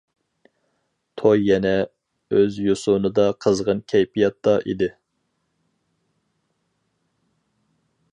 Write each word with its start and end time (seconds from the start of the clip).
توي 1.21 1.41
يەنە 1.47 1.73
ئۆز 2.37 2.57
يوسۇنىدا 2.69 3.25
قىزغىن 3.45 3.83
كەيپىياتتا 3.93 4.55
ئىدى. 4.65 4.89